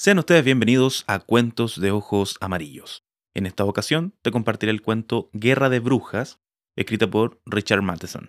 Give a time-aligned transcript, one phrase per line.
[0.00, 3.02] Sean ustedes bienvenidos a Cuentos de Ojos Amarillos.
[3.34, 6.38] En esta ocasión te compartiré el cuento Guerra de Brujas,
[6.76, 8.28] escrito por Richard Matheson.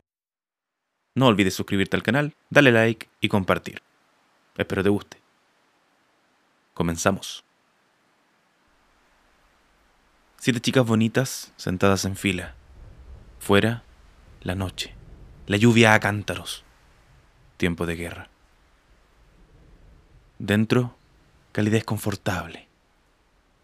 [1.14, 3.84] No olvides suscribirte al canal, darle like y compartir.
[4.58, 5.22] Espero te guste.
[6.74, 7.46] Comenzamos.
[10.38, 12.56] Siete chicas bonitas sentadas en fila.
[13.38, 13.84] Fuera,
[14.42, 14.96] la noche.
[15.46, 16.64] La lluvia a cántaros.
[17.58, 18.32] Tiempo de guerra.
[20.40, 20.96] Dentro,
[21.52, 22.68] calidez confortable.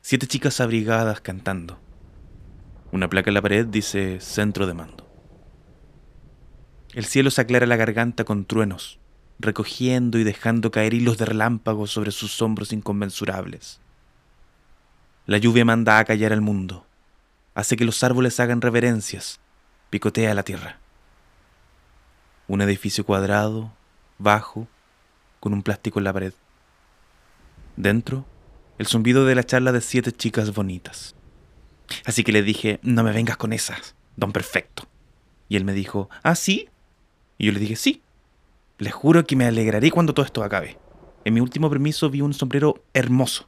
[0.02, 1.80] Siete chicas abrigadas cantando.
[2.92, 5.08] Una placa en la pared dice centro de mando.
[6.94, 9.00] El cielo se aclara la garganta con truenos,
[9.38, 13.80] recogiendo y dejando caer hilos de relámpagos sobre sus hombros inconmensurables.
[15.28, 16.86] La lluvia manda a callar al mundo,
[17.54, 19.40] hace que los árboles hagan reverencias,
[19.90, 20.80] picotea la tierra.
[22.48, 23.74] Un edificio cuadrado,
[24.18, 24.68] bajo,
[25.40, 26.34] con un plástico en la pared.
[27.78, 28.26] Dentro,
[28.78, 31.16] el zumbido de la charla de siete chicas bonitas.
[32.06, 34.88] Así que le dije, no me vengas con esas, don perfecto.
[35.50, 36.70] Y él me dijo, ¿ah, sí?
[37.38, 38.02] Y yo le dije, sí.
[38.78, 40.78] Les juro que me alegraré cuando todo esto acabe.
[41.24, 43.48] En mi último permiso vi un sombrero hermoso.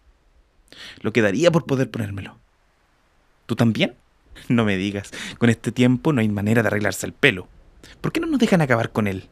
[1.02, 2.38] Lo quedaría por poder ponérmelo.
[3.46, 3.96] ¿Tú también?
[4.50, 7.48] No me digas, con este tiempo no hay manera de arreglarse el pelo.
[8.02, 9.30] ¿Por qué no nos dejan acabar con él?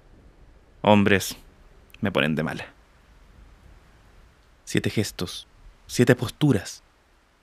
[0.81, 1.35] Hombres,
[2.01, 2.74] me ponen de mala.
[4.67, 5.47] Siete gestos,
[5.85, 6.81] siete posturas,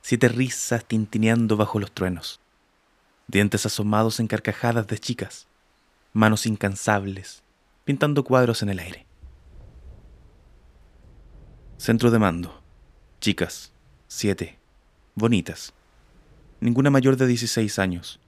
[0.00, 2.40] siete risas tintineando bajo los truenos,
[3.28, 5.46] dientes asomados en carcajadas de chicas,
[6.12, 7.44] manos incansables,
[7.84, 9.06] pintando cuadros en el aire.
[11.76, 12.60] Centro de mando.
[13.20, 13.72] Chicas,
[14.08, 14.58] siete,
[15.14, 15.74] bonitas.
[16.58, 18.18] Ninguna mayor de 16 años.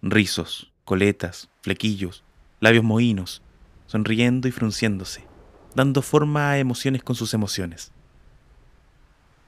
[0.00, 2.22] Rizos, coletas, flequillos,
[2.60, 3.42] labios mohinos,
[3.86, 5.26] sonriendo y frunciéndose,
[5.74, 7.93] dando forma a emociones con sus emociones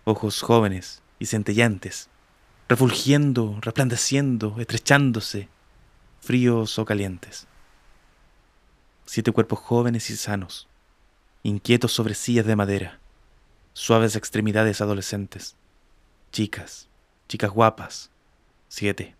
[0.08, 2.08] ojos jóvenes y centellantes,
[2.68, 5.48] refulgiendo, resplandeciendo, estrechándose,
[6.20, 7.48] fríos o calientes.
[9.04, 10.68] Siete cuerpos jóvenes y sanos,
[11.42, 13.00] inquietos sobre sillas de madera,
[13.72, 15.56] suaves extremidades adolescentes,
[16.30, 16.88] chicas,
[17.26, 18.10] chicas guapas,
[18.68, 19.16] siete.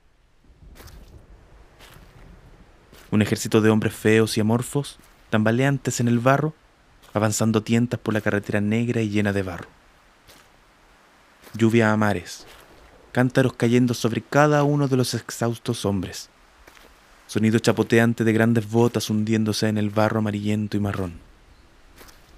[3.10, 6.54] Un ejército de hombres feos y amorfos, tambaleantes en el barro,
[7.12, 9.75] avanzando tientas por la carretera negra y llena de barro
[11.54, 12.46] lluvia a mares,
[13.12, 16.28] cántaros cayendo sobre cada uno de los exhaustos hombres,
[17.26, 21.18] sonido chapoteante de grandes botas hundiéndose en el barro amarillento y marrón,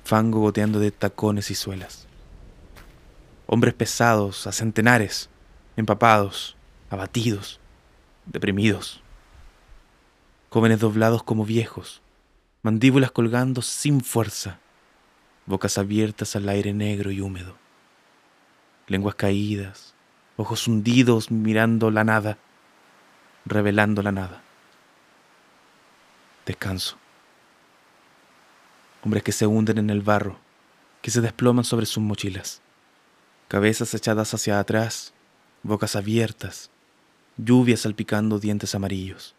[0.05, 2.07] fango goteando de tacones y suelas.
[3.47, 5.31] Hombres pesados, a centenares,
[5.77, 6.57] empapados,
[6.91, 7.61] abatidos,
[8.27, 9.03] deprimidos.
[10.51, 12.03] Jóvenes doblados como viejos,
[12.63, 14.59] mandíbulas colgando sin fuerza,
[15.47, 17.68] bocas abiertas al aire negro y húmedo
[18.89, 19.95] lenguas caídas,
[20.37, 22.39] ojos hundidos mirando la nada,
[23.45, 24.43] revelando la nada.
[26.47, 26.97] Descanso.
[29.05, 30.39] Hombres que se hunden en el barro,
[31.03, 32.63] que se desploman sobre sus mochilas,
[33.47, 35.13] cabezas echadas hacia atrás,
[35.63, 36.71] bocas abiertas,
[37.37, 39.35] lluvia salpicando dientes amarillos,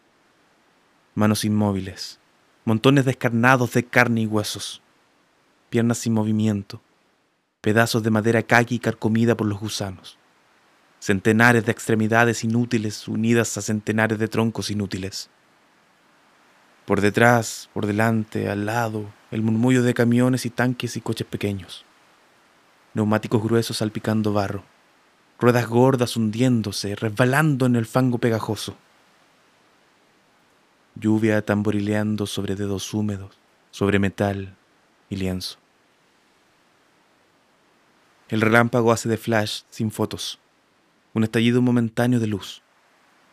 [1.14, 2.18] manos inmóviles,
[2.64, 4.82] montones descarnados de carne y huesos,
[5.68, 6.80] piernas sin movimiento,
[7.60, 10.18] pedazos de madera caqui carcomida por los gusanos,
[10.98, 15.28] centenares de extremidades inútiles unidas a centenares de troncos inútiles.
[16.86, 21.84] Por detrás, por delante, al lado, el murmullo de camiones y tanques y coches pequeños.
[22.94, 24.64] Neumáticos gruesos salpicando barro,
[25.38, 28.76] ruedas gordas hundiéndose, resbalando en el fango pegajoso.
[30.96, 33.38] Lluvia tamborileando sobre dedos húmedos,
[33.70, 34.56] sobre metal
[35.08, 35.58] y lienzo.
[38.30, 40.38] El relámpago hace de flash sin fotos.
[41.14, 42.62] Un estallido momentáneo de luz.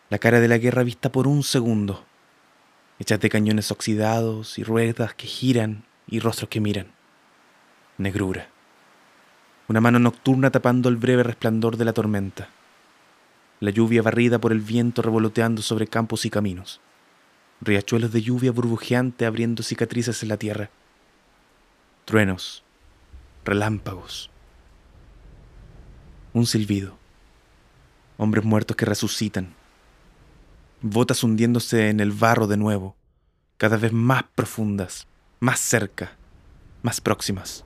[0.09, 2.03] La cara de la guerra vista por un segundo.
[2.97, 6.88] Hechas de cañones oxidados y ruedas que giran y rostros que miran.
[8.00, 8.50] Negrura.
[9.68, 12.50] Una mano nocturna tapando el breve resplandor de la tormenta.
[13.60, 16.81] La lluvia barrida por el viento revoloteando sobre campos y caminos.
[17.62, 20.72] Riachuelos de lluvia burbujeante abriendo cicatrices en la tierra.
[22.06, 22.63] Truenos.
[23.45, 24.31] Relámpagos
[26.33, 26.97] un silbido.
[28.18, 29.53] Hombres muertos que resucitan.
[30.81, 32.95] Botas hundiéndose en el barro de nuevo,
[33.57, 35.07] cada vez más profundas,
[35.39, 36.12] más cerca,
[36.83, 37.63] más próximas.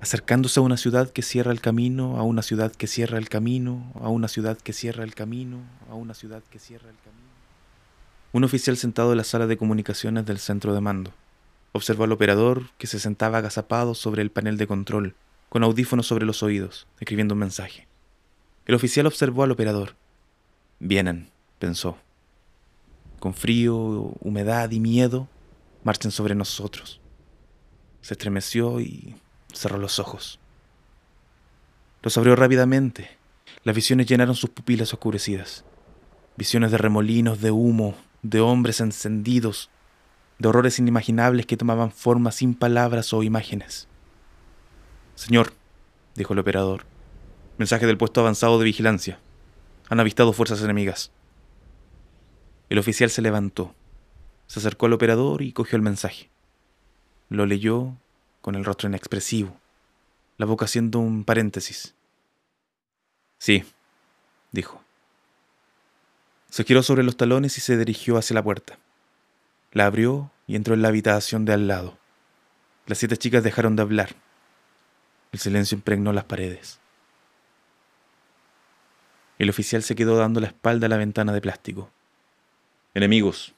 [0.00, 3.92] Acercándose a una ciudad que cierra el camino, a una ciudad que cierra el camino,
[4.00, 5.58] a una ciudad que cierra el camino,
[5.90, 7.24] a una ciudad que cierra el camino.
[8.32, 11.12] Un oficial sentado en la sala de comunicaciones del centro de mando
[11.74, 15.16] observó al operador que se sentaba agazapado sobre el panel de control,
[15.48, 17.86] con audífonos sobre los oídos, escribiendo un mensaje.
[18.66, 19.94] El oficial observó al operador.
[20.80, 21.96] Vienen, pensó.
[23.20, 23.76] Con frío,
[24.20, 25.28] humedad y miedo,
[25.82, 27.00] marchen sobre nosotros.
[28.00, 29.16] Se estremeció y
[29.52, 30.40] cerró los ojos.
[32.02, 33.16] Los abrió rápidamente.
[33.62, 35.64] Las visiones llenaron sus pupilas oscurecidas.
[36.36, 39.70] Visiones de remolinos, de humo, de hombres encendidos,
[40.38, 43.88] de horrores inimaginables que tomaban forma sin palabras o imágenes.
[45.14, 45.52] Señor,
[46.14, 46.84] dijo el operador,
[47.58, 49.18] mensaje del puesto avanzado de vigilancia.
[49.88, 51.12] Han avistado fuerzas enemigas.
[52.68, 53.74] El oficial se levantó,
[54.46, 56.30] se acercó al operador y cogió el mensaje.
[57.28, 57.96] Lo leyó
[58.40, 59.56] con el rostro inexpresivo,
[60.36, 61.94] la boca haciendo un paréntesis.
[63.38, 63.64] Sí,
[64.52, 64.82] dijo.
[66.50, 68.78] Se giró sobre los talones y se dirigió hacia la puerta.
[69.72, 71.98] La abrió y entró en la habitación de al lado.
[72.86, 74.14] Las siete chicas dejaron de hablar.
[75.34, 76.78] El silencio impregnó las paredes.
[79.40, 81.90] El oficial se quedó dando la espalda a la ventana de plástico.
[82.94, 83.52] Enemigos,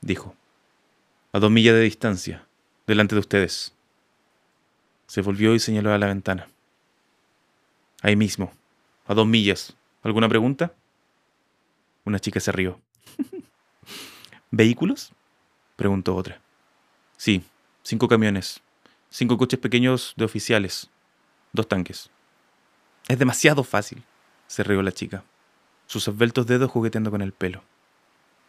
[0.00, 0.34] dijo.
[1.34, 2.46] A dos millas de distancia,
[2.86, 3.74] delante de ustedes.
[5.06, 6.48] Se volvió y señaló a la ventana.
[8.00, 8.54] Ahí mismo,
[9.06, 9.76] a dos millas.
[10.02, 10.72] ¿Alguna pregunta?
[12.06, 12.80] Una chica se rió.
[14.50, 15.12] ¿Vehículos?
[15.76, 16.40] preguntó otra.
[17.18, 17.44] Sí,
[17.82, 18.62] cinco camiones,
[19.10, 20.88] cinco coches pequeños de oficiales,
[21.54, 22.10] dos tanques.
[23.08, 24.02] Es demasiado fácil,
[24.46, 25.24] se rió la chica,
[25.86, 27.62] sus esbeltos dedos jugueteando con el pelo.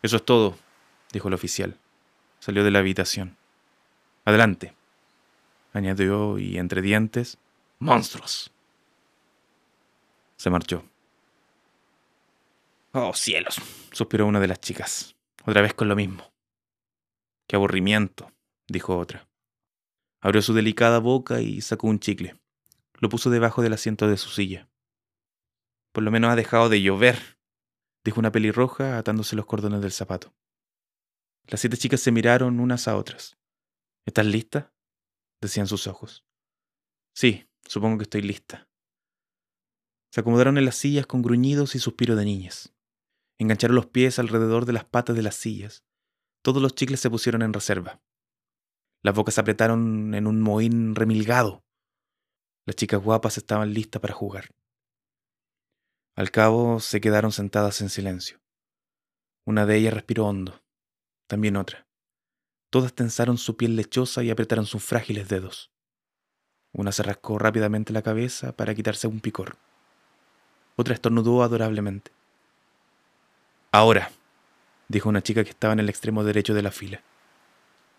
[0.01, 0.57] Eso es todo,
[1.13, 1.77] dijo el oficial.
[2.39, 3.37] Salió de la habitación.
[4.25, 4.75] Adelante,
[5.71, 7.37] añadió y entre dientes,
[7.79, 8.51] monstruos.
[10.37, 10.83] Se marchó.
[12.91, 13.61] Oh, cielos,
[13.91, 15.15] suspiró una de las chicas,
[15.45, 16.31] otra vez con lo mismo.
[17.47, 18.31] Qué aburrimiento,
[18.67, 19.27] dijo otra.
[20.21, 22.35] Abrió su delicada boca y sacó un chicle.
[22.99, 24.69] Lo puso debajo del asiento de su silla.
[25.91, 27.39] Por lo menos ha dejado de llover,
[28.03, 30.33] dijo una pelirroja atándose los cordones del zapato.
[31.47, 33.37] Las siete chicas se miraron unas a otras.
[34.05, 34.73] ¿Estás lista?
[35.41, 36.25] decían sus ojos.
[37.13, 38.67] Sí, supongo que estoy lista.
[40.11, 42.73] Se acomodaron en las sillas con gruñidos y suspiros de niñas.
[43.37, 45.85] Engancharon los pies alrededor de las patas de las sillas
[46.45, 48.03] todos los chicles se pusieron en reserva.
[49.01, 51.64] Las bocas se apretaron en un mohín remilgado.
[52.65, 54.49] Las chicas guapas estaban listas para jugar.
[56.15, 58.39] Al cabo se quedaron sentadas en silencio.
[59.45, 60.63] Una de ellas respiró hondo,
[61.27, 61.85] también otra.
[62.71, 65.71] Todas tensaron su piel lechosa y apretaron sus frágiles dedos.
[66.73, 69.57] Una se rascó rápidamente la cabeza para quitarse un picor.
[70.75, 72.11] Otra estornudó adorablemente.
[73.71, 74.11] Ahora,
[74.87, 77.03] dijo una chica que estaba en el extremo derecho de la fila.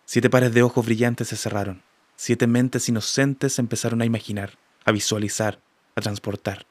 [0.04, 1.82] Siete pares de ojos brillantes se cerraron.
[2.16, 5.60] Siete mentes inocentes empezaron a imaginar, a visualizar,
[5.94, 6.66] a transportar.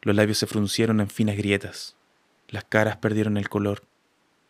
[0.00, 1.96] Los labios se fruncieron en finas grietas.
[2.48, 3.84] Las caras perdieron el color.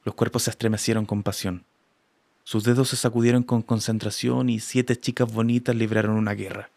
[0.04, 1.64] Los cuerpos se estremecieron con pasión.
[2.44, 6.70] Sus dedos se sacudieron con concentración y siete chicas bonitas libraron una guerra.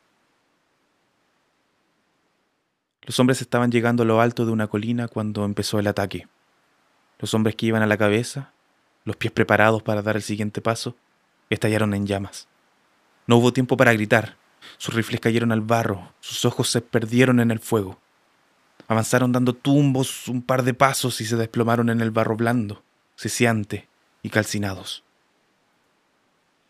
[3.04, 6.28] Los hombres estaban llegando a lo alto de una colina cuando empezó el ataque.
[7.20, 8.52] Los hombres que iban a la cabeza,
[9.04, 10.96] los pies preparados para dar el siguiente paso,
[11.52, 12.48] estallaron en llamas.
[13.28, 14.38] No hubo tiempo para gritar.
[14.78, 18.00] Sus rifles cayeron al barro, sus ojos se perdieron en el fuego.
[18.88, 22.84] Avanzaron dando tumbos un par de pasos y se desplomaron en el barro blando,
[23.18, 23.88] ciciante
[24.22, 25.04] y calcinados.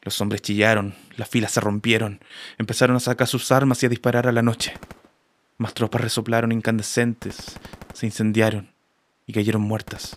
[0.02, 2.22] Los hombres chillaron, las filas se rompieron,
[2.58, 4.74] empezaron a sacar sus armas y a disparar a la noche.
[5.58, 7.58] Más tropas resoplaron incandescentes,
[7.94, 8.72] se incendiaron
[9.26, 10.16] y cayeron muertas.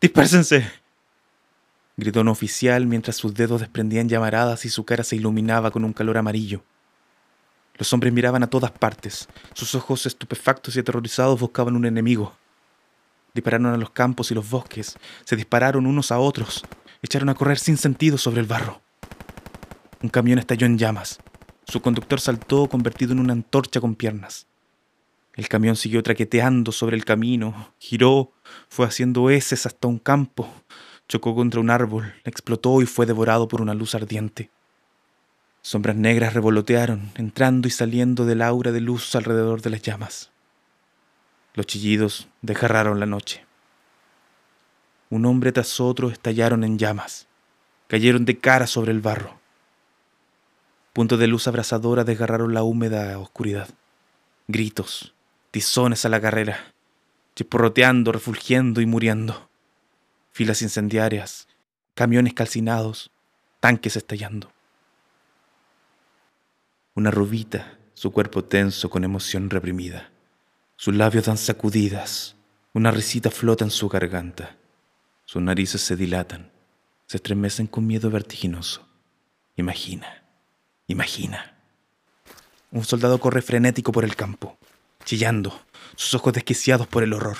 [0.00, 0.80] ¡Dispérsense!
[2.00, 5.92] Gritó un oficial mientras sus dedos desprendían llamaradas y su cara se iluminaba con un
[5.92, 6.64] calor amarillo.
[7.76, 12.36] Los hombres miraban a todas partes, sus ojos estupefactos y aterrorizados buscaban un enemigo.
[13.32, 16.64] Dispararon a los campos y los bosques, se dispararon unos a otros,
[17.02, 18.80] echaron a correr sin sentido sobre el barro.
[20.02, 21.20] Un camión estalló en llamas.
[21.66, 24.46] Su conductor saltó convertido en una antorcha con piernas.
[25.34, 28.32] El camión siguió traqueteando sobre el camino, giró,
[28.68, 30.52] fue haciendo heces hasta un campo,
[31.10, 34.48] chocó contra un árbol, explotó y fue devorado por una luz ardiente.
[35.60, 40.30] Sombras negras revolotearon, entrando y saliendo del aura de luz alrededor de las llamas.
[41.54, 43.44] Los chillidos desgarraron la noche.
[45.10, 47.26] Un hombre tras otro estallaron en llamas,
[47.88, 49.40] cayeron de cara sobre el barro.
[50.92, 53.68] Puntos de luz abrasadora desgarraron la húmeda oscuridad.
[54.46, 55.12] Gritos,
[55.50, 56.72] tizones a la carrera,
[57.34, 59.49] chisporroteando, refulgiendo y muriendo.
[60.32, 61.48] Filas incendiarias,
[61.94, 63.10] camiones calcinados,
[63.60, 64.52] tanques estallando.
[66.94, 70.10] Una rubita, su cuerpo tenso con emoción reprimida.
[70.76, 72.36] Sus labios dan sacudidas,
[72.72, 74.56] una risita flota en su garganta.
[75.24, 76.50] Sus narices se dilatan,
[77.06, 78.88] se estremecen con miedo vertiginoso.
[79.56, 80.24] Imagina,
[80.86, 81.54] imagina.
[82.70, 84.56] Un soldado corre frenético por el campo,
[85.04, 85.60] chillando,
[85.96, 87.38] sus ojos desquiciados por el horror.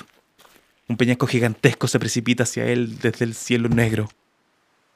[0.91, 4.09] Un peñasco gigantesco se precipita hacia él desde el cielo negro.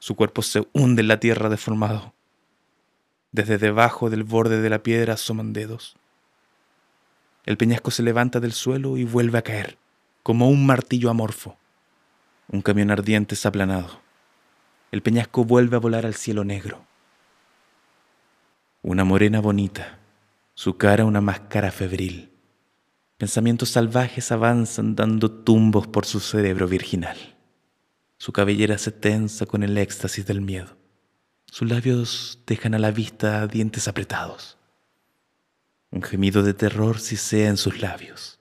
[0.01, 2.13] Su cuerpo se hunde en la tierra deformado.
[3.31, 5.95] Desde debajo del borde de la piedra asoman dedos.
[7.47, 9.79] El peñasco se levanta del suelo y vuelve a caer,
[10.25, 11.57] como un martillo amorfo.
[12.49, 14.01] Un camión ardiente es aplanado.
[14.91, 16.85] El peñasco vuelve a volar al cielo negro.
[18.83, 20.01] Una morena bonita,
[20.55, 22.34] su cara una máscara febril.
[23.16, 27.16] Pensamientos salvajes avanzan dando tumbos por su cerebro virginal.
[28.18, 30.76] Su cabellera se tensa con el éxtasis del miedo.
[31.47, 34.59] Sus labios dejan a la vista dientes apretados.
[35.90, 38.40] Un gemido de terror sisea en sus labios.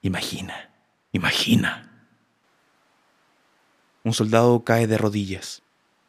[0.00, 0.70] Imagina,
[1.12, 2.08] imagina.
[4.04, 5.62] Un soldado cae de rodillas.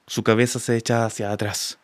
[0.07, 1.79] Su cabeza se echa hacia atrás.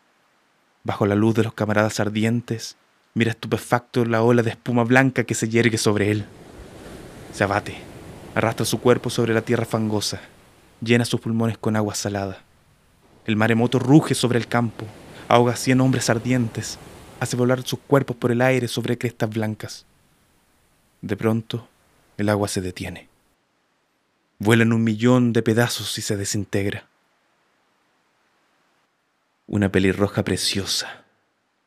[0.82, 2.76] Bajo la luz de los camaradas ardientes,
[3.14, 6.24] mira estupefacto la ola de espuma blanca que se yergue sobre él.
[7.32, 7.76] Se abate,
[8.34, 10.20] arrastra su cuerpo sobre la tierra fangosa,
[10.80, 12.42] llena sus pulmones con agua salada.
[13.26, 14.86] El maremoto ruge sobre el campo,
[15.28, 16.78] ahoga cien hombres ardientes,
[17.20, 19.86] hace volar sus cuerpos por el aire sobre crestas blancas.
[21.02, 21.68] De pronto,
[22.16, 23.08] el agua se detiene.
[24.38, 26.86] Vuela en un millón de pedazos y se desintegra.
[29.46, 31.01] Una pelirroja preciosa,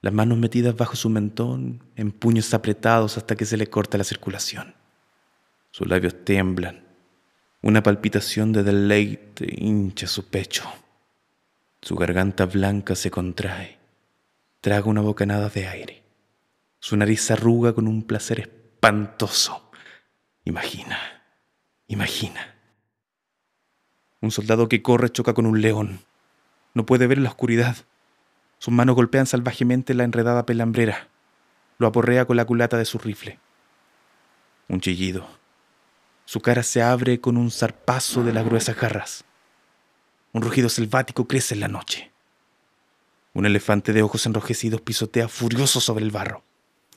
[0.05, 4.03] las manos metidas bajo su mentón, en puños apretados hasta que se le corta la
[4.03, 4.75] circulación.
[5.71, 6.83] Sus labios tiemblan.
[7.63, 10.63] Una palpitación de deleite hincha su pecho.
[11.81, 13.79] Su garganta blanca se contrae.
[14.61, 16.03] Traga una bocanada de aire.
[16.77, 19.71] Su nariz arruga con un placer espantoso.
[20.43, 20.99] Imagina,
[21.87, 22.53] imagina.
[24.21, 26.01] Un soldado que corre choca con un león.
[26.75, 27.77] No puede ver en la oscuridad.
[28.59, 31.09] Sus manos golpean salvajemente la enredada pelambrera.
[31.77, 33.39] Lo aporrea con la culata de su rifle.
[34.67, 35.27] Un chillido.
[36.25, 39.25] Su cara se abre con un zarpazo de las gruesas garras.
[40.33, 42.11] Un rugido selvático crece en la noche.
[43.33, 46.43] Un elefante de ojos enrojecidos pisotea furioso sobre el barro,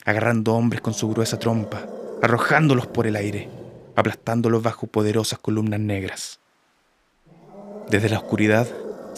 [0.05, 1.87] agarrando hombres con su gruesa trompa,
[2.23, 3.51] arrojándolos por el aire,
[3.97, 6.41] aplastándolos bajo poderosas columnas negras.
[7.91, 8.69] Desde la oscuridad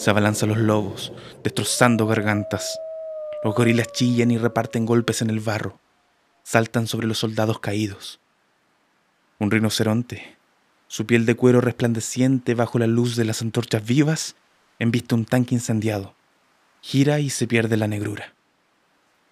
[0.01, 2.79] se abalanzan los lobos, destrozando gargantas.
[3.43, 5.79] Los gorilas chillan y reparten golpes en el barro,
[6.43, 8.19] saltan sobre los soldados caídos.
[9.37, 10.41] Un rinoceronte
[10.91, 14.35] su piel de cuero resplandeciente bajo la luz de las antorchas vivas,
[14.77, 16.15] embiste un tanque incendiado.
[16.81, 18.33] Gira y se pierde la negrura.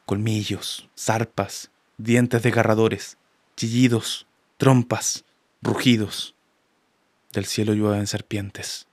[0.05, 3.17] Colmillos, zarpas, dientes desgarradores,
[3.57, 5.25] chillidos, trompas,
[5.61, 6.33] rugidos.
[7.33, 8.88] Del cielo llueven serpientes.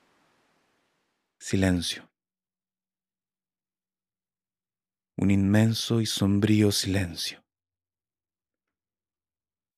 [1.38, 2.10] Silencio.
[5.18, 7.44] Un inmenso y sombrío silencio.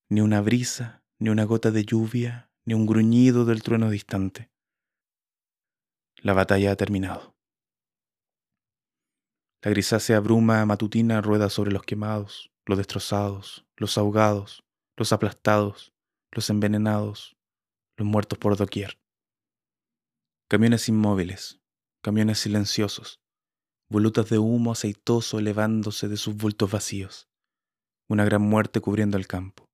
[0.09, 4.50] Ni una brisa, ni una gota de lluvia, ni un gruñido del trueno distante.
[6.23, 7.37] La batalla ha terminado.
[9.61, 14.65] La grisácea bruma matutina rueda sobre los quemados, los destrozados, los ahogados,
[14.97, 15.93] los aplastados,
[16.31, 17.37] los envenenados,
[17.97, 18.99] los muertos por doquier.
[20.50, 21.61] Camiones inmóviles,
[22.02, 23.21] camiones silenciosos,
[23.90, 27.28] volutas de humo aceitoso elevándose de sus bultos vacíos,
[28.09, 29.67] una gran muerte cubriendo el campo.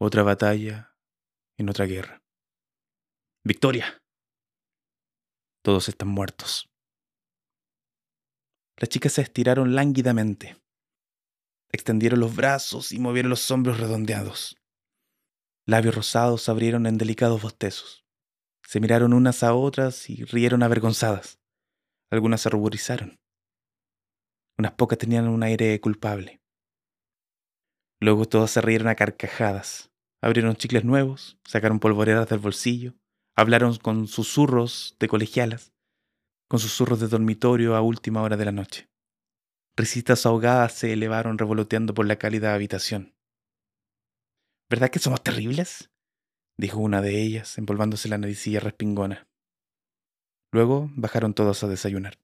[0.00, 0.94] Otra batalla
[1.58, 2.22] en otra guerra.
[3.44, 4.00] Victoria.
[5.64, 6.70] Todos están muertos.
[8.76, 10.56] Las chicas se estiraron lánguidamente.
[11.72, 14.56] Extendieron los brazos y movieron los hombros redondeados.
[15.66, 18.01] Labios rosados se abrieron en delicados bostezos.
[18.72, 21.38] Se miraron unas a otras y rieron avergonzadas.
[22.10, 23.20] Algunas se ruborizaron.
[24.56, 26.40] Unas pocas tenían un aire culpable.
[28.00, 29.92] Luego todas se rieron a carcajadas.
[30.22, 32.94] Abrieron chicles nuevos, sacaron polvoreras del bolsillo,
[33.36, 35.74] hablaron con susurros de colegialas,
[36.48, 38.88] con susurros de dormitorio a última hora de la noche.
[39.76, 43.14] Risitas ahogadas se elevaron revoloteando por la cálida habitación.
[44.70, 45.91] ¿Verdad que somos terribles?
[46.56, 49.26] Dijo una de ellas, empolvándose la naricilla respingona.
[50.52, 52.21] Luego bajaron todos a desayunar.